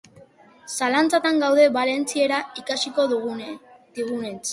[0.75, 4.41] Zalantzatan gaude valentziera ikasiko dugunentz.